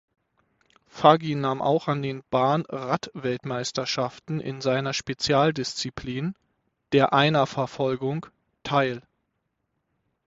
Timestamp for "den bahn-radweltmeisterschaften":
2.01-4.39